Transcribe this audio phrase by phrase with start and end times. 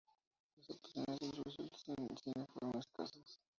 [0.57, 1.69] Las actuaciones de Russell
[1.99, 3.39] en el cine fueron escasas.